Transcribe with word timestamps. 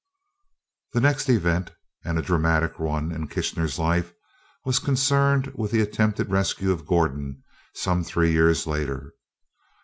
The 0.93 0.99
next 0.99 1.29
event 1.29 1.69
and 2.03 2.17
a 2.17 2.23
dramatic 2.23 2.79
one 2.79 3.11
in 3.11 3.27
Kitchener's 3.27 3.77
life 3.77 4.11
was 4.65 4.79
concerned 4.79 5.51
with 5.53 5.69
the 5.69 5.81
attempted 5.81 6.31
rescue 6.31 6.71
of 6.71 6.87
Gordon, 6.87 7.43
some 7.75 8.03
three 8.03 8.31
years 8.31 8.65
later. 8.65 9.13